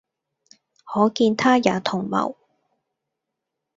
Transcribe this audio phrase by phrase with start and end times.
[0.83, 2.35] 可見他也同謀，